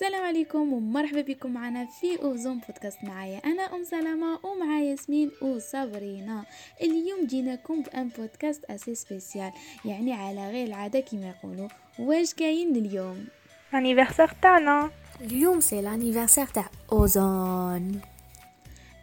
السلام 0.00 0.24
عليكم 0.24 0.72
ومرحبا 0.72 1.20
بكم 1.20 1.50
معنا 1.50 1.86
في 1.86 2.22
أوزون 2.22 2.60
بودكاست. 2.68 3.04
معايا 3.04 3.38
أنا 3.44 3.62
أم 3.62 3.84
سلامة 3.84 4.38
ومع 4.46 4.80
ياسمين 4.80 5.30
وصابرينا. 5.42 6.44
اليوم 6.82 7.26
جيناكم 7.26 7.82
ب 7.82 7.91
un 7.91 8.08
podcast 8.08 8.64
assez 8.64 8.94
spécial 8.94 9.52
يعني 9.84 10.12
على 10.12 10.50
غير 10.50 10.66
العادة 10.66 11.00
كما 11.00 11.28
يقولوا. 11.28 11.68
واش 11.98 12.34
كاين 12.34 12.76
اليوم؟ 12.76 13.26
anniversaire 13.74 14.28
تاعنا. 14.42 14.90
اليوم 15.20 15.60
c'est 15.60 15.82
l'anniversaire 15.82 16.46
تاع 16.46 16.70
أوزون. 16.92 18.00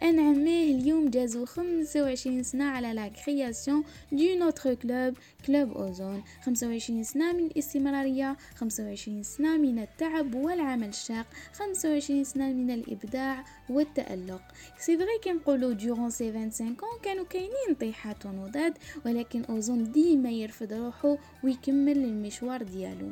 انعميه 0.02 0.74
اليوم 0.74 1.10
جازو 1.10 1.44
25 1.46 2.42
سنة 2.42 2.64
على 2.64 2.92
la 2.92 3.08
création 3.08 3.84
de 4.12 4.38
notre 4.38 4.74
club 4.74 5.14
club 5.46 5.72
اوزون 5.72 6.22
25 6.42 7.04
سنة 7.04 7.32
من 7.32 7.46
الاستمرارية 7.46 8.36
25 8.56 9.22
سنة 9.22 9.56
من 9.56 9.78
التعب 9.78 10.34
والعمل 10.34 10.88
الشاق 10.88 11.26
25 11.52 12.24
سنة 12.24 12.52
من 12.52 12.70
الإبداع 12.70 13.44
والتألق. 13.70 14.42
c'est 14.78 14.98
vrai 14.98 15.18
كي 15.22 15.32
نقولو 15.32 15.72
durant 15.72 16.10
ces 16.10 16.32
25 16.32 16.74
كون 16.74 16.88
كانوا 17.02 17.24
كاينين 17.24 17.74
طيحات 17.80 18.26
ونضاد 18.26 18.78
ولكن 19.06 19.44
أوزون 19.44 19.92
ديما 19.92 20.30
يرفض 20.30 20.72
روحو 20.72 21.16
ويكمل 21.44 21.98
المشوار 21.98 22.62
ديالو. 22.62 23.10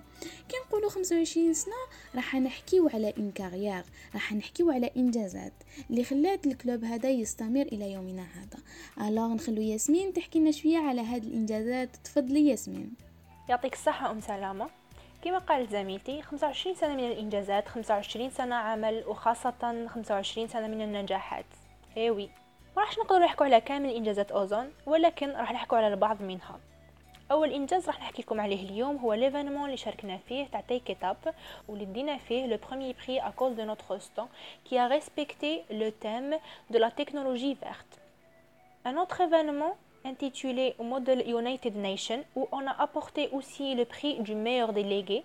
كي 0.48 0.56
نقولو 0.66 0.88
25 0.88 1.54
سنة 1.54 1.74
راح 2.14 2.34
نحكيو 2.34 2.88
على 2.88 3.14
une 3.18 3.30
carrière 3.30 3.84
راح 4.14 4.32
نحكيو 4.32 4.70
على 4.70 4.90
إنجازات. 4.96 5.52
اللي 5.90 6.04
خلات 6.04 6.46
ال 6.46 6.54
club 6.54 6.84
هذا 6.84 7.10
يستمر 7.10 7.62
إلى 7.62 7.92
يومنا 7.92 8.26
هذا. 8.34 8.58
alors 9.08 9.34
نخلو 9.34 9.62
ياسمين 9.62 10.12
تحكي 10.12 10.38
لنا 10.38 10.50
شوية 10.50 10.78
على 10.78 11.00
هاد 11.00 11.24
الإنجازات 11.24 11.96
تفضلي 12.04 12.48
ياسمين. 12.48 12.94
يعطيك 13.48 13.72
الصحة 13.72 14.10
أم 14.10 14.20
سلامة. 14.20 14.85
كما 15.26 15.38
قالت 15.38 15.70
زميلتي 15.70 16.22
25 16.22 16.74
سنة 16.76 16.94
من 16.94 17.04
الإنجازات 17.12 17.68
25 17.68 18.30
سنة 18.30 18.54
عمل 18.54 19.04
وخاصة 19.06 19.86
25 19.88 20.48
سنة 20.48 20.66
من 20.66 20.82
النجاحات. 20.82 21.44
ايوي 21.96 22.30
ما 22.76 22.82
راحش 22.82 22.98
نقدر 22.98 23.18
نحكوا 23.18 23.46
على 23.46 23.60
كامل 23.60 23.90
إنجازات 23.90 24.32
أوزون 24.32 24.72
ولكن 24.86 25.30
راح 25.30 25.52
نحكوا 25.52 25.78
على 25.78 25.88
البعض 25.88 26.22
منها 26.22 26.60
أول 27.30 27.52
إنجاز 27.52 27.86
راح 27.86 28.00
نحكي 28.00 28.22
لكم 28.22 28.40
عليه 28.40 28.68
اليوم 28.70 28.96
هو 28.96 29.14
l'événement 29.14 29.64
اللي 29.64 29.76
شاركنا 29.76 30.18
فيه 30.28 30.46
تاع 30.46 30.60
تيك 30.60 30.90
ايتاب 30.90 31.16
واللي 31.68 31.84
دينا 31.84 32.18
فيه 32.18 32.46
le 32.46 32.58
premier 32.68 32.96
prix 33.06 33.20
à 33.20 33.30
cause 33.30 33.52
de 33.52 33.64
notre 33.64 33.98
stand 33.98 34.28
qui 34.70 34.80
a 34.80 34.88
respecté 34.88 35.64
le 35.70 35.88
thème 36.00 36.38
de 36.70 36.78
la 36.78 36.88
technologie 36.88 37.54
verte 37.54 38.00
Un 38.88 38.96
autre 39.02 39.20
événement 39.20 39.74
intitulé 40.05 40.75
Model 40.79 41.19
United 41.27 41.75
Nations 41.75 42.23
où 42.35 42.47
on 42.51 42.65
a 42.67 42.75
apporté 42.85 43.29
aussi 43.31 43.75
le 43.75 43.85
prix 43.85 44.19
du 44.19 44.35
meilleur 44.35 44.73
délégué. 44.73 45.23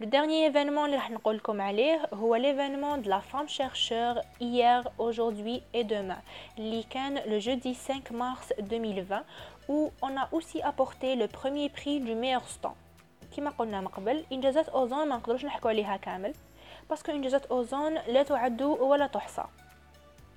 Le 0.00 0.06
dernier 0.06 0.44
événement 0.44 0.84
اللي 0.84 0.96
راح 0.96 1.10
نقول 1.10 1.36
لكم 1.36 1.60
عليه 1.60 2.08
هو 2.14 2.36
l'événement 2.36 2.98
de 2.98 3.08
la 3.08 3.20
femme 3.20 3.48
chercheur 3.48 4.20
hier, 4.40 4.82
aujourd'hui 4.98 5.62
et 5.74 5.84
demain 5.84 6.20
اللي 6.58 6.82
كان 6.90 7.18
le 7.18 7.40
jeudi 7.40 7.74
5 7.74 8.10
mars 8.10 8.52
2020 8.58 9.24
où 9.68 9.90
on 10.02 10.16
a 10.16 10.28
aussi 10.32 10.62
apporté 10.62 11.16
le 11.16 11.28
premier 11.28 11.68
prix 11.70 12.00
du 12.00 12.14
meilleur 12.14 12.46
stand. 12.48 12.76
كما 13.36 13.50
قلنا 13.50 13.80
من 13.80 13.88
قبل 13.88 14.24
انجازات 14.32 14.68
اوزون 14.68 15.08
ما 15.08 15.16
نقدروش 15.16 15.44
نحكوا 15.44 15.70
عليها 15.70 15.96
كامل 15.96 16.34
باسكو 16.90 17.12
انجازات 17.12 17.46
اوزون 17.46 17.94
لا 17.94 18.22
تعد 18.22 18.62
ولا 18.62 19.06
تحصى 19.06 19.44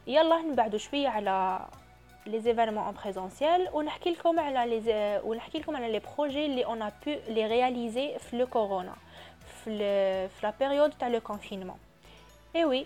يلا 0.08 0.42
نبعدوا 0.42 0.80
شويه 0.80 1.08
على 1.08 1.66
لي 2.26 2.40
زيفينمون 2.40 2.88
ان 2.88 2.94
بريزونسيال 3.04 3.70
ونحكي 3.74 4.10
لكم 4.10 4.40
على 4.40 4.80
لي 4.80 5.22
ونحكي 5.24 5.60
لكم 5.60 5.76
على 5.76 5.92
لي 5.92 6.00
بروجي 6.00 6.46
اللي 6.46 6.66
اون 6.66 6.80
بو 6.80 7.16
لي 7.28 7.48
رياليزي 7.48 8.20
في 8.20 8.38
لو 8.38 8.48
كورونا 8.48 8.96
في 9.46 9.70
ال... 9.70 10.30
في 10.30 10.46
لا 10.46 10.54
بيريود 10.60 10.90
تاع 10.90 11.08
لو 11.08 11.20
كونفينمون 11.20 11.78
اي 12.56 12.66
وي 12.66 12.86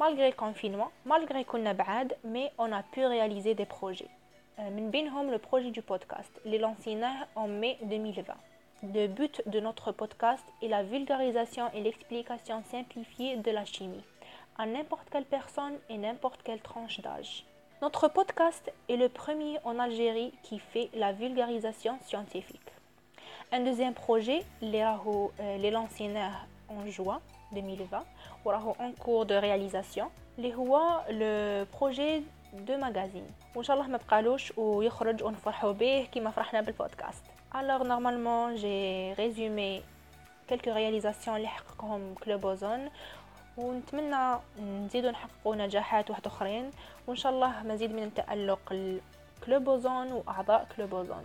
malgré 0.00 0.30
le 0.30 0.36
confinement 0.44 1.10
malgré 1.10 1.42
كنا 1.46 1.72
بعاد 1.72 2.12
mais 2.24 2.62
on 2.62 2.72
a 2.72 2.82
pu 2.94 3.06
réaliser 3.06 3.54
des 3.54 3.66
projets 3.66 4.10
من 4.58 4.90
بينهم 4.90 5.36
le 5.36 5.38
projet 5.38 5.78
du 5.78 5.82
podcast 5.82 6.46
اللي 6.46 6.58
لانسيناه 6.58 7.26
en 7.36 7.48
mai 7.62 7.84
2020 7.84 8.36
Le 8.82 9.08
but 9.08 9.42
de 9.46 9.58
notre 9.58 9.90
podcast 9.90 10.44
est 10.62 10.68
la 10.68 10.84
vulgarisation 10.84 11.64
et 11.74 11.80
l'explication 11.80 12.62
simplifiée 12.70 13.36
de 13.36 13.50
la 13.50 13.64
chimie 13.64 14.04
à 14.56 14.66
n'importe 14.66 15.10
quelle 15.10 15.24
personne 15.24 15.76
et 15.88 15.98
n'importe 15.98 16.40
quelle 16.44 16.60
tranche 16.60 17.00
d'âge. 17.00 17.44
Notre 17.82 18.08
podcast 18.08 18.72
est 18.88 18.96
le 18.96 19.08
premier 19.08 19.58
en 19.64 19.78
Algérie 19.78 20.32
qui 20.42 20.58
fait 20.58 20.90
la 20.94 21.12
vulgarisation 21.12 21.98
scientifique. 22.06 22.70
Un 23.52 23.60
deuxième 23.60 23.94
projet, 23.94 24.44
les, 24.60 24.84
راهو 24.84 25.30
les 25.38 25.70
lancés 25.70 26.10
en 26.68 26.86
juin 26.86 27.20
2020 27.52 28.04
وراهو 28.44 28.74
en 28.78 28.92
cours 28.92 29.26
de 29.26 29.34
réalisation 29.34 30.10
اللي 30.38 30.54
هو 30.54 31.00
le 31.08 31.64
projet 31.72 32.22
de 32.66 32.76
magazine 32.76 33.56
وان 33.56 33.64
شاء 33.64 33.76
الله 33.76 33.88
ما 33.88 33.96
بقالوش 33.98 34.52
ويخرج 34.58 35.22
ونفرحوا 35.22 35.72
به 35.72 36.06
كما 36.12 36.30
فرحنا 36.30 36.60
بالبودكاست 36.60 37.24
Alors 37.54 37.84
normalement 37.84 38.54
j'ai 38.56 39.14
résumé 39.16 39.82
quelques 40.48 40.68
réalisations 40.68 41.28
اللي 41.28 41.48
حققهم 41.48 42.14
كلوب 42.14 42.46
اوزون 42.46 42.90
ونتمنى 43.57 44.39
نزيدو 44.61 45.09
نحققوا 45.09 45.55
نجاحات 45.55 46.09
واحد 46.09 46.25
آخرين 46.25 46.71
وإن 47.07 47.15
شاء 47.15 47.31
الله 47.31 47.63
مزيد 47.63 47.91
من 47.91 48.03
التألق 48.03 48.73
club 49.45 49.69
أوزون 49.69 50.11
وأعضاء 50.11 50.67
club 50.75 50.93
أوزون. 50.93 51.23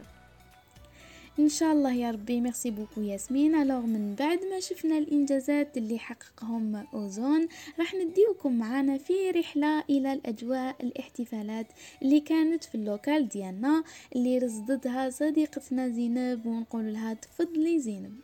إن 1.39 1.49
شاء 1.49 1.73
الله 1.73 1.93
يا 1.93 2.11
ربي. 2.11 2.41
merci 2.41 2.71
beaucoup 2.71 3.01
ياسمين 3.01 3.55
alors 3.55 3.81
من 3.81 4.15
بعد 4.15 4.39
ما 4.51 4.61
شفنا 4.61 4.99
الإنجازات 4.99 5.77
اللي 5.77 5.99
حققهم 5.99 6.87
أوزون 6.95 7.49
راح 7.79 7.95
نديوكم 7.95 8.59
معنا 8.59 8.99
في 8.99 9.31
رحلة 9.31 9.81
إلى 9.91 10.13
الأجواء 10.13 10.77
الاحتفالات 10.81 11.67
اللي 12.03 12.21
كانت 12.21 12.65
في 12.65 12.75
ال 12.75 12.84
local 12.84 13.29
ديالنا 13.29 13.85
اللي 14.17 14.39
رصدتها 14.39 15.11
صديقتنا 15.11 15.89
زينب 15.89 16.47
ونقول 16.47 16.93
لها 16.93 17.15
تفضلي 17.15 17.79
زينب. 17.79 18.21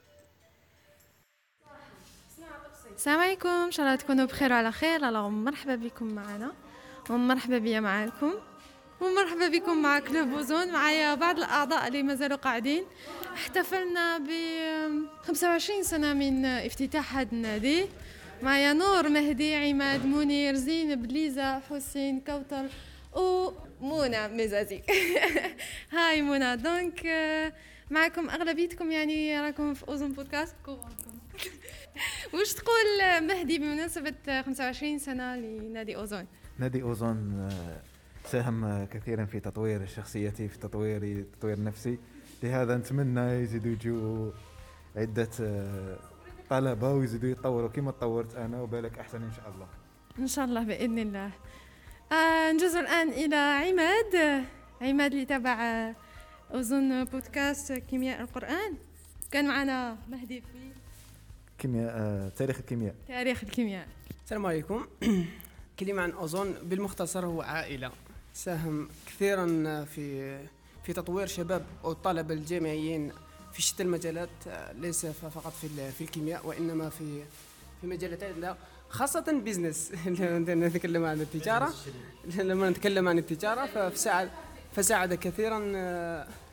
السلام 2.97 3.21
عليكم. 3.21 3.49
إن 3.49 3.71
شاء 3.71 3.87
الله 3.87 3.97
تكونوا 3.97 4.25
بخير 4.25 4.53
وعلى 4.53 4.72
خير. 4.72 5.09
الله 5.09 5.28
مرحبا 5.28 5.75
بكم 5.77 6.06
معنا. 6.06 6.53
ومرحبا 7.10 7.59
بيا 7.59 7.81
معاكم. 7.81 8.32
ومرحبا 9.00 9.49
بكم 9.49 9.82
مع 9.82 9.99
club 9.99 10.33
أوزون. 10.32 10.72
معايا 10.72 11.15
بعض 11.15 11.37
الأعضاء 11.38 11.88
اللي 11.88 12.03
مازالوا 12.03 12.37
قاعدين. 12.37 12.84
احتفلنا 13.34 14.19
ب 14.19 14.28
25 15.22 15.83
سنة 15.83 16.12
من 16.12 16.44
افتتاح 16.44 17.16
هذا 17.16 17.28
النادي. 17.33 17.87
معايا 18.43 18.72
نور 18.72 19.09
مهدي 19.09 19.54
عماد 19.54 20.06
منير 20.06 20.54
زينب 20.54 21.06
ليزا 21.12 21.62
حسين 21.71 22.21
كوثر 22.21 22.66
ومنى 23.12 24.28
مزازي 24.28 24.83
هاي 25.97 26.22
منى. 26.22 26.56
donc 26.56 27.06
معكم 27.91 28.31
أغلبيتكم 28.31 28.91
يعني 28.91 29.41
راكم 29.41 29.75
في 29.75 29.88
أوزون 29.88 30.12
بودكاست. 30.12 30.54
وش 32.41 32.53
تقول 32.53 33.27
مهدي 33.27 33.59
بمناسبة 33.59 34.43
25 34.43 34.99
سنة 34.99 35.37
لنادي 35.37 35.97
أوزون؟ 35.97 36.27
نادي 36.59 36.83
أوزون 36.83 37.49
ساهم 38.25 38.84
كثيرا 38.84 39.25
في 39.25 39.41
تطوير 39.41 39.87
شخصيتي 39.87 40.49
في 40.49 40.59
تطويري 40.59 41.25
تطوير 41.39 41.62
نفسي. 41.62 41.99
لهذا 42.43 42.77
نتمنى 42.77 43.21
يزيدوا 43.21 43.72
يجوا 43.72 44.31
عدة 44.97 45.28
طلبة 46.50 46.93
ويزيدوا 46.93 47.31
يتطوروا 47.31 47.69
كما 47.69 47.91
تطورت 47.91 48.34
أنا 48.34 48.61
وبالك 48.61 48.99
أحسن 48.99 49.22
إن 49.22 49.33
شاء 49.33 49.53
الله. 49.55 49.66
إن 50.19 50.27
شاء 50.27 50.45
الله 50.45 50.62
بإذن 50.62 50.99
الله. 50.99 51.31
آه 52.12 52.53
نجوز 52.53 52.77
الآن 52.77 53.09
إلى 53.09 53.37
عماد. 53.37 54.45
عماد 54.83 55.12
اللي 55.12 55.25
تابع 55.25 55.93
أوزون 56.55 57.05
بودكاست 57.05 57.72
كيمياء 57.72 58.21
القرآن. 58.21 58.75
كان 59.31 59.49
معنا 59.49 59.99
مهدي 60.09 60.41
في 60.41 60.72
كيمياء 61.65 61.93
آه، 61.97 62.29
تاريخ 62.29 62.59
الكيمياء. 62.59 62.95
تاريخ 63.09 63.45
الكيمياء. 63.45 63.89
السلام 64.25 64.47
عليكم. 64.47 64.87
كلمة 65.81 66.03
عن 66.03 66.11
أوزون 66.11 66.55
بالمختصر 66.63 67.27
هو 67.27 67.43
عائلة. 67.43 67.91
ساهم 68.34 68.89
كثيرا 69.07 69.47
في 69.84 70.39
في 70.84 70.93
تطوير 70.93 71.27
شباب 71.27 71.66
والطلبة 71.84 72.34
الجامعيين 72.34 73.13
في 73.53 73.63
شتى 73.63 73.83
المجالات 73.83 74.28
ليس 74.75 75.07
فقط 75.07 75.53
في 75.53 75.93
في 75.93 76.01
الكيمياء 76.05 76.47
وإنما 76.47 76.89
في 76.91 77.22
في 77.81 77.87
مجالات 77.87 78.22
عدة 78.22 78.57
خاصة 78.89 79.41
بيزنس 79.45 79.93
لما 80.49 80.69
نتكلم 80.69 81.05
عن 81.05 81.21
التجارة. 81.21 81.75
لما 82.39 82.71
نتكلم 82.71 83.09
عن 83.09 83.19
التجارة 83.19 83.89
فساعد 83.89 84.31
فساعد 84.77 85.15
كثيرا 85.15 85.59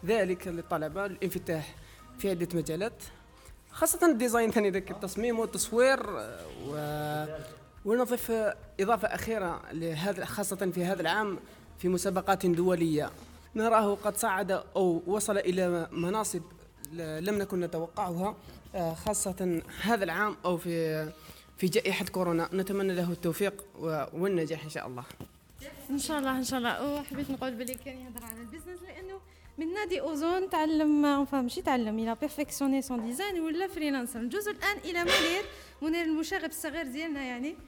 ذلك 0.06 0.48
للطلبة 0.48 1.06
الانفتاح 1.06 1.75
في 2.19 2.30
عدة 2.30 2.48
مجالات. 2.54 3.04
خاصة 3.81 4.07
الديزاين 4.07 4.51
ثاني 4.51 4.69
ذاك 4.69 4.92
التصميم 4.92 5.39
والتصوير 5.39 6.00
و 6.68 7.25
ونضيف 7.86 8.31
إضافة 8.80 9.07
أخيرة 9.07 9.62
لهذا 9.72 10.25
خاصة 10.25 10.56
في 10.56 10.86
هذا 10.86 11.01
العام 11.01 11.39
في 11.80 11.88
مسابقات 11.88 12.45
دولية. 12.45 13.12
نراه 13.56 13.95
قد 13.95 14.18
صعد 14.18 14.51
أو 14.51 15.01
وصل 15.07 15.38
إلى 15.38 15.88
مناصب 15.92 16.42
لم 16.94 17.38
نكن 17.38 17.60
نتوقعها 17.60 18.36
خاصة 19.06 19.62
هذا 19.81 20.04
العام 20.04 20.36
أو 20.45 20.57
في 20.57 21.06
في 21.57 21.68
جائحة 21.68 22.06
كورونا. 22.06 22.50
نتمنى 22.54 22.94
له 22.94 23.12
التوفيق 23.12 23.66
والنجاح 24.13 24.63
إن 24.63 24.69
شاء 24.69 24.88
الله. 24.88 25.04
إن 25.89 26.00
شاء 26.00 26.19
الله 26.19 26.38
إن 26.38 26.44
شاء 26.44 26.60
الله. 26.60 26.94
وحبيت 26.94 27.31
نقول 27.31 27.56
بلي 27.56 27.74
كان 27.74 27.98
يهضر 27.98 28.25
على 28.25 28.42
ال 28.42 28.44
business. 28.44 28.66
لأنه 28.66 28.70
من 29.57 29.74
نادي 29.74 30.01
أوزون 30.01 30.50
تعلم 30.50 31.25
enfin 31.25 31.33
ماشي 31.33 31.62
تعلم 31.62 32.00
il 32.00 32.16
a 32.22 32.26
perfectionné 32.26 32.81
son 32.81 33.06
design 33.06 33.39
ولا 33.39 33.68
freelancer 33.68 34.19
نجوز 34.19 34.48
الآن 34.48 34.77
إلى 34.86 35.03
منير. 35.03 35.44
منير 35.81 36.06
المشاغب 36.06 36.50
الصغير 36.50 36.83
ديالنا 36.88 37.24
يعني. 37.24 37.56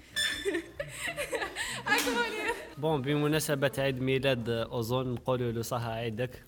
bon 2.78 3.02
بمناسبة 3.02 3.72
عيد 3.78 4.02
ميلاد 4.02 4.50
أوزون 4.50 5.14
نقولوا 5.14 5.52
له 5.52 5.62
صح 5.62 5.84
عيدك. 5.84 6.44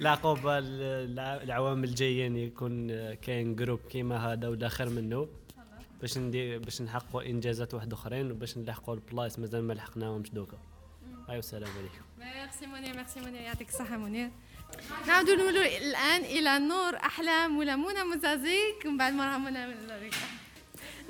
العقوبة 0.00 0.58
الع- 0.58 1.42
العوام 1.42 1.84
الجايين 1.84 2.36
يكون 2.36 2.88
كاين 3.14 3.56
groupe 3.56 3.80
كيما 3.90 4.16
هذا 4.32 4.48
ولا 4.48 4.68
خير 4.68 4.88
منه. 4.88 5.28
باش 6.00 6.18
ندير 6.18 6.58
باش 6.58 6.82
نحققوا 6.82 7.22
إنجازات 7.22 7.74
واحد 7.74 7.92
أخرين 7.92 8.30
وباش 8.30 8.58
نلحقوا 8.58 8.94
البلايص 8.94 9.38
مازال 9.38 9.62
ما 9.64 9.72
لحقناهمش 9.72 10.30
دوكا. 10.30 10.56
ايوا 11.30 11.38
السلام 11.38 11.70
عليكم. 11.78 12.04
ميرسي 12.18 12.66
منير 12.66 12.96
ميرسي 12.96 13.20
منير 13.20 13.40
يعطيك 13.42 13.68
الصحة 13.68 13.96
منير 13.96 14.30
نعودوا 15.06 15.34
نقولوا 15.34 15.78
الآن 15.78 16.20
إلى 16.20 16.58
نور 16.58 16.96
أحلام 16.96 17.58
ولا 17.58 17.76
منى 17.76 18.04
مزازيك 18.04 18.84
ومن 18.86 18.96
بعد 18.96 19.12
مرة 19.12 19.38
منى 19.38 19.66
من 19.66 19.86
ذلك 19.88 20.14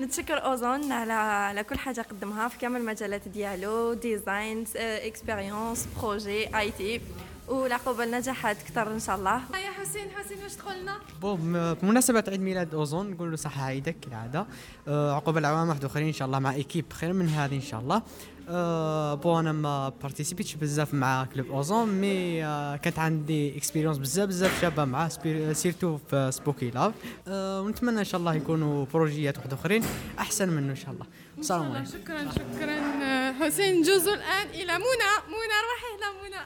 نتشكر 0.00 0.44
أوزون 0.44 0.92
على 0.92 1.12
على 1.12 1.64
كل 1.64 1.78
حاجة 1.78 2.00
قدمها 2.00 2.48
في 2.48 2.58
كامل 2.58 2.80
المجالات 2.80 3.28
ديالو 3.28 3.94
des 3.94 4.64
expériences 4.76 5.86
projets 6.02 6.58
et 6.58 6.70
tout 6.70 7.00
والعقوبة 7.48 8.04
لنجاحات 8.04 8.56
أكثر 8.60 8.92
إن 8.92 9.00
شاء 9.00 9.16
الله. 9.16 9.32
يا 9.34 9.70
حسين 9.70 10.08
حسين 10.18 10.38
واش 10.42 10.54
تقول 10.54 10.74
لنا 10.82 10.98
bon 11.22 11.74
بمناسبة 11.74 12.24
عيد 12.28 12.40
ميلاد 12.40 12.74
أوزون 12.74 13.10
نقول 13.10 13.30
له 13.30 13.36
صحة 13.36 13.64
عيدك 13.64 13.96
كالعادة 14.00 14.46
أه 14.88 15.14
عقب 15.14 15.38
العوام 15.38 15.68
واحد 15.68 15.84
أخرين 15.84 16.06
إن 16.06 16.12
شاء 16.12 16.26
الله 16.26 16.38
مع 16.38 16.54
équipe 16.54 16.92
خير 16.92 17.12
من 17.12 17.28
هذه 17.28 17.54
إن 17.54 17.60
شاء 17.60 17.80
الله. 17.80 18.02
أه 18.48 19.14
bon 19.14 19.38
أنا 19.38 19.52
ما 19.52 19.88
بارتيسيبيتش 20.02 20.54
بزاف 20.54 20.94
مع 20.94 21.24
club 21.34 21.50
أوزون 21.50 21.88
mais 21.88 22.44
أه 22.44 22.76
كانت 22.76 22.98
عندي 22.98 23.56
expérience 23.56 23.98
بزاف 23.98 24.28
بزاف 24.28 24.80
معاه 24.80 25.08
super- 25.08 25.52
surtout 25.52 25.98
في 26.10 26.30
سبوكي 26.32 26.70
لاف 26.70 26.92
أه 27.28 27.60
ونتمنى 27.62 27.98
إن 27.98 28.04
شاء 28.04 28.20
الله 28.20 28.34
يكونوا 28.34 28.86
بروجيات 28.94 29.36
واحد 29.38 29.52
أخرين 29.52 29.84
أحسن 30.18 30.48
منه 30.48 30.70
إن 30.70 30.76
شاء 30.76 30.90
الله. 30.90 31.06
السلام 31.38 31.72
عليكم. 31.72 31.84
شكرا 31.84 32.30
شكرا. 32.30 32.74
آه، 33.02 33.32
حسين 33.32 33.80
نجوز 33.80 34.08
الآن 34.08 34.46
إلى 34.48 34.72
منى. 34.72 35.12
منى 35.28 35.56
روحي 35.66 35.90
إلى 35.98 36.06
منى. 36.28 36.40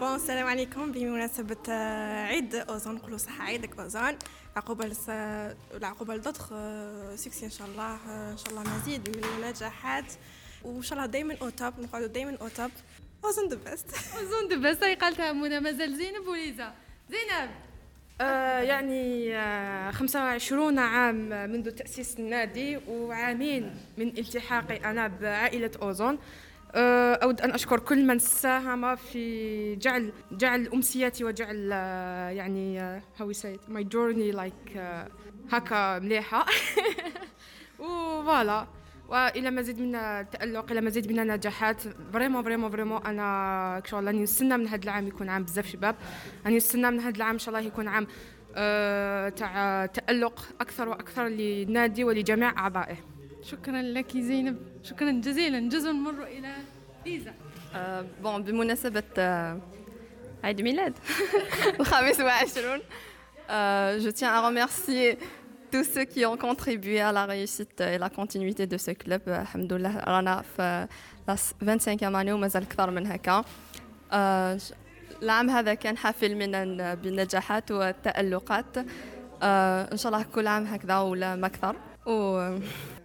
bon 0.00 0.14
السلام 0.14 0.46
عليكم 0.46 0.92
بمناسبة 0.92 1.72
عيد 2.24 2.54
أوزون 2.54 2.94
نقولوا 2.94 3.18
صحة 3.18 3.44
عيدك 3.44 3.78
أوزون 3.78 4.16
عقوبة 4.56 4.86
لس... 4.86 5.06
العقوبة 5.74 6.14
ل 6.14 6.18
d'autres 6.18 6.46
succès 7.14 7.44
إن 7.44 7.50
شاء 7.50 7.66
الله 7.66 7.94
إن 8.32 8.36
شاء 8.36 8.50
الله 8.50 8.62
مزيد 8.62 9.16
من 9.16 9.24
النجاحات 9.24 10.04
وإن 10.64 10.82
شاء 10.82 10.98
الله 10.98 11.06
دايما 11.06 11.36
au 11.42 11.50
top 11.50 11.80
نقعدوا 11.80 12.06
دايما 12.06 12.36
au 12.40 12.48
top 12.48 12.70
أوزون 13.24 13.48
the 13.48 13.70
best 13.70 13.86
أظن 14.14 14.48
the 14.48 14.63
best 14.63 14.84
هي 14.84 14.94
قالتها 14.94 15.32
منى 15.32 15.60
مازال 15.60 15.96
زينب 15.96 16.26
وليزا 16.26 16.74
زينب 17.10 17.50
آه 18.20 18.60
يعني 18.60 19.36
آه 19.36 19.90
25 19.90 20.78
عام 20.78 21.28
منذ 21.50 21.70
تأسيس 21.70 22.18
النادي 22.18 22.76
وعامين 22.88 23.76
من 23.98 24.08
التحاقي 24.18 24.76
أنا 24.76 25.06
بعائلة 25.08 25.70
أوزون. 25.82 26.18
أود 26.74 27.40
أن 27.40 27.50
أشكر 27.50 27.78
كل 27.78 28.06
من 28.06 28.18
ساهم 28.18 28.96
في 28.96 29.76
جعل 29.76 30.12
جعل 30.32 30.68
أمسيتي 30.74 31.24
وجعل 31.24 31.70
آه 31.72 32.28
يعني 32.28 32.80
آه 32.80 33.02
how 33.18 33.22
we 33.22 33.34
say 33.34 33.54
it 33.54 33.72
my 33.72 33.82
journey 33.82 34.36
like 34.36 34.78
هكا 35.52 35.98
مليحة. 35.98 36.46
و 37.78 37.91
voilà. 37.91 38.66
وإلى 39.08 39.50
مزيد 39.50 39.80
من 39.80 39.94
التالق 39.94 40.70
إلى 40.70 40.80
مزيد 40.80 41.12
من 41.12 41.18
النجاحات 41.18 41.82
vraiment 42.12 42.42
vraiment 42.42 42.70
vraiment 42.70 43.06
أنا 43.06 43.78
إن 43.78 43.84
شاء 43.84 44.00
الله 44.00 44.10
نستنى 44.10 44.56
من 44.56 44.68
هذا 44.68 44.84
العام 44.84 45.06
يكون 45.06 45.28
عام 45.28 45.44
بزاف 45.44 45.66
شباب. 45.66 45.96
راني 46.44 46.56
نستنى 46.56 46.90
من 46.90 47.00
هذا 47.00 47.16
العام 47.16 47.32
إن 47.32 47.38
شاء 47.38 47.54
الله 47.54 47.66
يكون 47.66 47.88
عام 47.88 48.06
تاع 49.30 49.86
تألق 49.86 50.48
أكثر 50.60 50.88
وأكثر 50.88 51.28
للنادي 51.28 52.04
ولجميع 52.04 52.58
أعضائه. 52.58 52.96
شكرا 53.42 53.82
لك 53.82 54.18
زينب. 54.18 54.56
شكرا 54.82 55.10
جزيلا. 55.10 55.60
نجوز 55.60 55.86
نمر 55.86 56.22
إلى 56.24 56.52
ليزا. 57.06 57.32
آه، 57.74 58.04
بون 58.22 58.42
بمناسبة 58.42 59.02
آه، 59.18 59.58
عيد 60.44 60.60
ميلاد. 60.60 60.94
الخامس 61.80 62.20
والعشرون. 62.20 62.78
euh, 63.48 63.98
je 64.04 64.10
tiens 64.10 64.32
à 64.38 64.40
remercier 64.48 65.18
tous 65.72 65.84
ceux 65.94 66.04
qui 66.04 66.24
ont 66.26 66.36
contribué 66.36 67.00
à 67.00 67.12
la 67.12 67.24
réussite 67.26 67.80
et 67.80 67.98
la 67.98 68.08
continuité 68.10 68.66
de 68.66 68.76
ce 68.76 68.90
club. 68.90 69.20
آه، 69.28 69.42
الحمد 69.42 69.72
لله 69.72 69.98
رانا 69.98 70.42
في 70.56 70.86
لا 71.28 71.36
25 71.36 71.98
année 71.98 72.28
ومازال 72.32 72.62
أكثر 72.62 72.90
من 72.90 73.06
هكا 73.06 73.44
آه، 74.12 74.58
العام 75.22 75.50
هذا 75.50 75.74
كان 75.74 75.96
حافل 75.96 76.34
من 76.34 76.54
ال- 76.54 76.96
بالنجاحات 76.96 77.70
والتألقات 77.72 78.76
آه، 79.42 79.92
إن 79.92 79.96
شاء 79.96 80.12
الله 80.12 80.24
كل 80.34 80.46
عام 80.46 80.64
هكذا 80.66 80.98
ولا 80.98 81.36
ما 81.36 81.50
C'est 81.50 81.60
ça, 81.60 82.99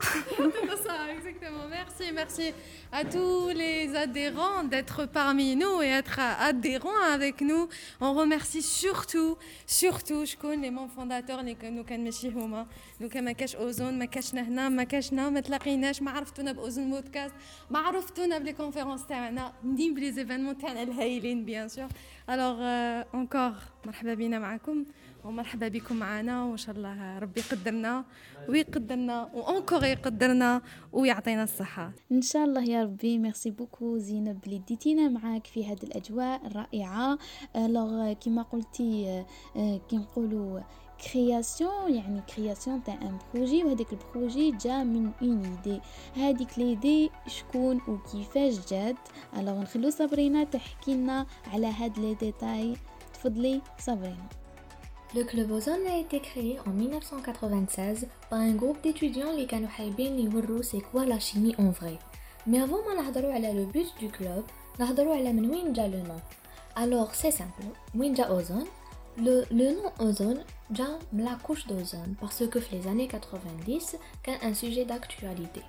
exactement. 1.16 1.66
Merci, 1.70 2.12
merci 2.12 2.52
à 2.92 3.04
tous 3.04 3.48
les 3.48 3.94
adhérents 3.94 4.64
d'être 4.64 5.06
parmi 5.06 5.56
nous 5.56 5.82
et 5.82 5.88
être 5.88 6.18
adhérents 6.20 7.02
avec 7.12 7.40
nous. 7.40 7.68
On 8.00 8.12
remercie 8.14 8.62
surtout, 8.62 9.36
surtout 9.66 10.24
شكون 10.24 10.62
les 10.62 10.70
membres 10.70 10.92
fondateurs 10.96 11.40
اللي 11.40 11.54
كانوا 11.54 11.84
كان 11.84 12.04
ماشي 12.04 12.28
هما 12.28 12.66
لو 13.00 13.08
كان 13.08 13.24
ما 13.24 13.32
كاش 13.32 13.56
اوزون 13.56 13.98
ما 13.98 14.04
كاشنا 14.04 14.42
هنا 14.42 14.68
ما 14.68 14.84
كاشنا 14.84 15.30
ما 15.30 15.40
تلاقيناش 15.40 16.02
ما 16.02 16.10
عرفتونا 16.10 16.52
ب 16.52 16.58
Ozone 16.58 16.90
podcast 16.90 17.34
ما 17.70 17.78
عرفتونا 17.78 18.38
ب 18.38 18.42
les 18.42 18.52
conférences 18.52 19.06
تاعنا 19.06 19.52
même 19.64 19.94
ب 19.94 20.12
les 20.12 20.23
événements 20.23 20.58
تاعنا 20.58 20.82
الهايلين 20.82 21.44
bien 21.44 21.68
sûr 21.68 21.88
alors 22.30 22.60
encore 23.14 23.52
مرحبا 23.86 24.14
بينا 24.14 24.38
معكم 24.38 24.84
ومرحبا 25.24 25.68
بكم 25.68 25.96
معنا 25.96 26.44
وإن 26.44 26.56
شاء 26.56 26.76
الله 26.76 27.18
ربي 27.18 27.40
يقدرنا 27.40 28.04
ويقدرنا 28.48 29.28
و 29.34 29.41
encore 29.41 29.84
يقدرنا 29.84 30.62
ويعطينا 30.92 31.42
الصحة. 31.42 31.92
إن 32.12 32.22
شاء 32.22 32.44
الله 32.44 32.62
يا 32.64 32.82
ربي. 32.82 33.18
merci 33.18 33.50
beaucoup 33.50 33.98
زينب 33.98 34.38
اللي 34.46 34.58
ديتينا 34.58 35.08
معاك 35.08 35.46
في 35.46 35.66
هذه 35.66 35.82
الأجواء 35.82 36.46
الرائعة. 36.46 37.18
alors 37.56 38.12
كيما 38.12 38.42
قلتي 38.42 39.08
آه، 39.08 39.26
آه، 39.56 39.80
كي 39.90 39.96
نقولوا 39.96 40.60
création 41.12 41.94
يعني 41.94 42.20
création 42.36 42.82
تاع 42.84 42.94
un 42.94 43.18
projet 43.34 43.64
وهذاك 43.64 43.92
ال 43.92 44.00
projet 44.00 44.50
جا 44.50 44.84
من 44.84 45.10
une 45.22 45.44
idée 45.44 45.80
هذيك 46.16 46.58
l'idée 46.58 47.10
شكون 47.26 47.80
وكيفاش 47.88 48.72
جات. 48.72 48.96
الوغ 49.38 49.60
نخلو 49.62 49.90
صابرينا 49.90 50.44
تحكي 50.44 50.94
لنا 50.94 51.26
على 51.52 51.66
هاد 51.66 51.98
لي 51.98 52.14
ديتاي. 52.14 52.76
تفضلي 53.14 53.60
صابرينا. 53.78 54.43
Le 55.15 55.23
club 55.23 55.51
Ozone 55.51 55.87
a 55.87 55.97
été 55.97 56.19
créé 56.19 56.59
en 56.67 56.69
1996 56.69 58.07
par 58.29 58.39
un 58.39 58.53
groupe 58.53 58.81
d'étudiants 58.83 59.31
اللي 59.31 59.45
كانوا 59.45 59.67
حابين 59.69 60.19
يوروا 60.19 60.61
c'est 60.61 60.81
quoi 60.81 61.05
la 61.05 61.19
chimie 61.19 61.55
en 61.57 61.71
vrai. 61.71 61.97
Mais 62.47 62.59
avant 62.59 62.83
ما 62.87 63.01
نهضروا 63.01 63.33
على 63.33 63.53
le 63.53 63.65
but 63.65 63.87
du 63.99 64.09
club, 64.09 64.43
نهضروا 64.79 65.15
على 65.15 65.33
من 65.33 65.49
وين 65.49 65.73
جا 65.73 65.87
le 65.87 66.07
nom. 66.07 66.21
Alors 66.75 67.15
c'est 67.15 67.31
simple, 67.31 67.65
وين 67.95 68.13
جا 68.13 68.29
Ozone 68.29 68.67
le, 69.17 69.43
le 69.51 69.71
nom 69.71 69.91
ozone 69.99 70.43
جا 70.71 70.99
من 71.13 71.25
la 71.25 71.37
couche 71.43 71.65
d'ozone 71.67 72.15
parce 72.21 72.47
que 72.47 72.59
في 72.59 72.75
les 72.75 72.87
années 72.87 73.07
90 73.07 73.95
كان 74.23 74.39
un 74.41 74.53
sujet 74.53 74.85
d'actualité. 74.85 75.61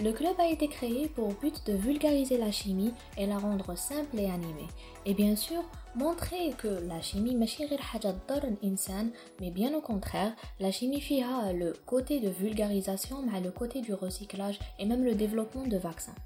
Le 0.00 0.12
club 0.12 0.34
a 0.40 0.48
été 0.48 0.66
créé 0.66 1.08
pour 1.08 1.28
but 1.34 1.64
de 1.66 1.74
vulgariser 1.74 2.36
la 2.36 2.50
chimie 2.50 2.92
et 3.16 3.26
la 3.26 3.38
rendre 3.38 3.78
simple 3.78 4.18
et 4.18 4.28
animée. 4.28 4.66
Et 5.06 5.14
bien 5.14 5.36
sûr, 5.36 5.62
montrer 5.98 6.52
que 6.62 6.68
la 6.88 7.00
chimie 7.02 7.34
ماشي 7.34 7.64
غير 7.66 7.80
حاجة 7.80 8.14
تضر 8.28 8.44
الإنسان 8.44 9.10
mais 9.40 9.50
bien 9.58 9.72
au 9.74 9.80
contraire, 9.90 10.32
la 10.60 10.70
chimie 10.72 11.00
فيها 11.00 11.52
le 11.52 11.72
côté 11.90 12.20
de 12.20 12.28
vulgarisation 12.28 13.12
مع 13.12 13.40
le 13.40 13.50
côté 13.50 13.80
du 13.80 13.94
recyclage 13.94 14.58
et 14.78 14.84
même 14.86 15.04
le 15.04 15.14
développement 15.14 15.66
de 15.68 15.76
vaccins. 15.78 16.16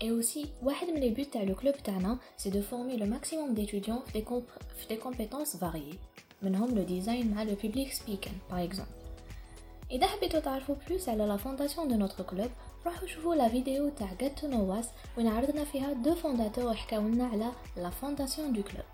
Et 0.00 0.10
aussi, 0.10 0.46
واحد 0.62 0.88
من 0.88 1.00
les 1.00 1.14
buts 1.16 1.30
تاع 1.32 1.44
le 1.44 1.54
club 1.54 1.82
تاعنا 1.84 2.18
c'est 2.38 2.50
de 2.50 2.60
former 2.62 2.96
le 2.98 3.06
maximum 3.06 3.54
d'étudiants 3.54 4.02
في 4.06 4.12
des, 4.12 4.22
comp- 4.22 4.62
في 4.76 4.88
des 4.94 4.98
compétences 4.98 5.56
variées. 5.56 5.98
منهم 6.42 6.74
le 6.74 6.84
design 6.88 7.24
مع 7.34 7.44
le 7.44 7.56
public 7.56 7.92
speaking 7.92 8.50
par 8.52 8.58
exemple. 8.58 8.92
إذا 9.90 10.06
حبيتوا 10.06 10.40
تعرفوا 10.40 10.74
بلوس 10.88 11.08
على 11.08 11.26
لا 11.26 11.36
فونداسيون 11.36 11.88
دو 11.88 11.94
نوتر 11.96 12.24
كلوب 12.24 12.50
روحوا 12.86 13.06
شوفوا 13.08 13.34
لا 13.34 13.48
فيديو 13.48 13.88
تاع 13.88 14.12
جات 14.20 14.38
تو 14.38 14.46
نواس 14.48 14.84
وين 15.18 15.26
عرضنا 15.26 15.64
فيها 15.64 15.92
دو 15.92 16.14
فونداتور 16.14 16.74
حكاو 16.74 17.08
لنا 17.08 17.26
على 17.26 17.50
لا 17.76 17.90
فونداسيون 17.90 18.52
دو 18.52 18.62
كلوب 18.62 18.84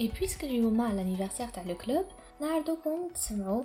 اي 0.00 0.10
بويسك 0.18 0.44
اليوم 0.44 0.76
لانيفرسير 0.96 1.46
تاع 1.48 1.62
لو 1.68 1.74
كلوب 1.74 2.04
نعرضوكم 2.40 3.08
تسمعوا 3.14 3.62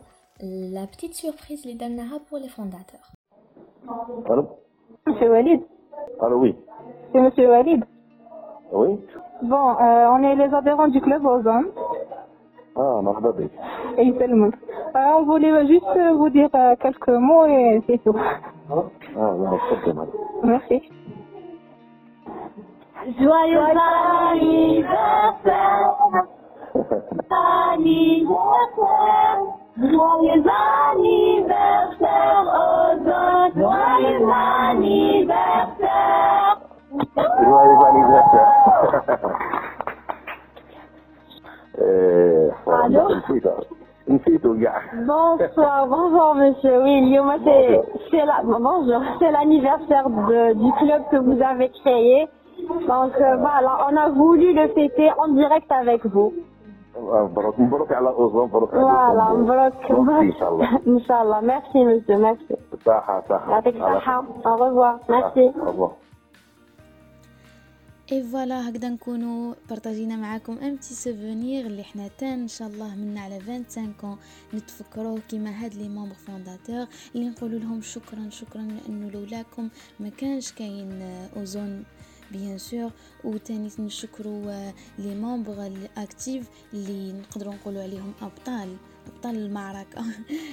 لا 0.74 0.86
بتيت 0.86 1.14
سوربريز 1.14 1.62
اللي 1.68 1.78
درناها 1.78 2.20
بور 2.32 2.40
لي 2.40 2.48
فونداتور 2.48 3.00
Allô 4.30 4.44
Monsieur 5.08 5.30
Walid 5.36 5.62
Allô, 6.24 6.36
oui. 6.44 6.52
C'est 7.12 7.22
Monsieur 7.26 7.48
Walid 7.54 7.82
Oui 8.72 8.92
Bon, 9.52 9.66
euh, 9.86 10.14
on 10.16 10.20
est 10.24 10.36
les 10.36 10.52
adhérents 10.60 10.88
du 10.96 11.02
club 11.02 11.26
Ozone. 11.26 11.68
اه 12.78 13.02
مرحبا 13.02 13.32
بك 13.32 13.52
Et 13.98 14.12
seulement. 14.20 14.52
Euh, 14.96 15.18
on 15.20 15.24
voulait 15.24 15.68
juste 15.68 15.96
euh, 15.96 16.14
vous 16.20 16.30
dire 16.30 16.50
euh, 16.56 16.76
quelques 16.84 17.10
mots 17.10 17.46
et 17.46 17.82
c'est 17.88 18.00
tout. 18.04 18.18
اه 18.70 18.90
لا 19.18 19.60
تفضل 19.72 20.08
Merci. 20.44 20.82
Joyeux 23.20 23.70
anniversaire, 24.32 25.97
joyeux 29.77 30.45
anniversaire, 30.93 32.45
Ozone, 32.55 33.53
joyeux 33.55 34.29
anniversaire. 34.69 36.59
Joyeux 37.17 37.85
anniversaire. 37.87 38.53
euh, 41.81 42.51
Allô? 42.85 43.01
Bonsoir, 45.07 45.87
bonjour 45.87 46.35
monsieur. 46.35 46.83
Oui, 46.83 47.19
moi 47.21 47.37
c'est 47.45 47.81
c'est 48.11 48.25
la 48.25 48.41
bonjour, 48.43 49.01
c'est 49.19 49.31
l'anniversaire 49.31 50.09
du 50.09 50.73
club 50.73 51.03
que 51.11 51.17
vous 51.19 51.43
avez 51.43 51.69
créé. 51.83 52.27
Donc 52.89 53.13
euh, 53.21 53.37
voilà, 53.37 53.87
on 53.91 53.97
a 53.97 54.09
voulu 54.11 54.53
le 54.55 54.69
fêter 54.69 55.11
en 55.19 55.29
direct 55.35 55.71
avec 55.71 56.05
vous. 56.07 56.33
مبروك 57.01 57.59
مبروك 57.61 57.93
على 57.93 58.09
اوزون 58.09 58.45
مبروك 58.49 58.75
على 58.75 59.23
أوزون. 59.23 59.43
مبروك 59.43 59.91
مبروك 59.91 60.23
إن 60.23 60.33
شاء 60.39 60.53
الله 60.53 60.79
Inch'Allah. 60.79 61.41
Merci 61.43 61.79
monsieur, 61.85 62.19
merci. 62.19 62.55
صحة 62.87 63.25
صحة 63.29 63.51
يعطيك 63.51 63.77
الصحة. 63.77 64.25
Au 64.45 64.57
revoir. 64.59 65.91
et 68.13 68.23
voilà 68.23 68.69
هكذا 68.69 68.89
نكونوا 68.89 69.55
بارطاجينا 69.69 70.17
معاكم 70.17 70.53
un 70.63 70.77
petit 70.77 70.95
souvenir 70.95 71.67
اللي 71.67 71.83
حنا 71.83 72.09
تان 72.19 72.41
إن 72.41 72.49
شاء 72.49 72.69
الله 72.69 72.95
منا 72.97 73.21
على 73.21 73.41
25 73.41 73.93
كون 74.01 74.17
نتفكروه 74.55 75.19
كيما 75.29 75.51
هاد 75.51 75.75
les 75.75 75.89
membres 75.89 76.15
fondateurs 76.15 76.87
اللي 77.15 77.29
نقولوا 77.29 77.59
لهم 77.59 77.81
شكرا 77.81 78.29
شكرا 78.31 78.63
لأنه 78.63 79.11
لولاكم 79.11 79.69
ما 80.01 80.09
كانش 80.09 80.53
كاين 80.53 81.03
اوزون 81.37 81.85
bien 82.33 82.59
sûr 82.59 82.91
وتاني 83.25 83.71
نشكروا 83.79 84.73
les 84.99 85.15
membres 85.15 85.67
actifs 85.67 86.49
اللي 86.73 87.13
نقدروا 87.13 87.55
نقولوا 87.55 87.83
عليهم 87.83 88.13
ابطال 88.23 88.77
ابطال 89.07 89.37
المعركه 89.37 90.05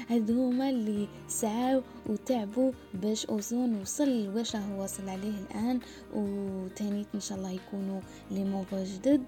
هادو 0.09 0.49
هما 0.49 0.69
اللي 0.69 1.07
سعاو 1.27 1.81
وتعبوا 2.09 2.71
باش 2.93 3.25
اوزون 3.25 3.81
وصل 3.81 4.27
واش 4.35 4.55
هو 4.55 4.83
وصل 4.83 5.09
عليه 5.09 5.33
الان 5.39 5.79
وتاني 6.15 7.05
ان 7.15 7.19
شاء 7.19 7.37
الله 7.37 7.51
يكونوا 7.51 8.01
لي 8.31 8.43
ممبر 8.43 8.83
جدد 8.83 9.23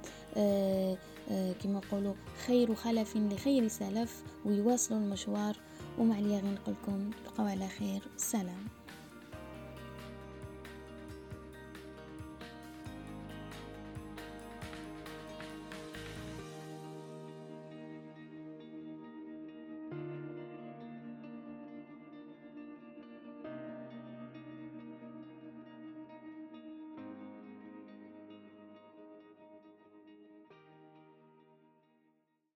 كما 1.63 1.81
نقولوا 1.87 2.13
خير 2.47 2.75
خلف 2.75 3.17
لخير 3.17 3.67
سلف 3.67 4.23
ويواصلوا 4.45 4.99
المشوار 4.99 5.55
وما 5.99 6.15
عليا 6.15 6.39
غير 6.39 6.53
نقولكم 6.53 7.09
بقوا 7.25 7.49
على 7.49 7.67
خير 7.67 8.01
سلام 8.17 8.76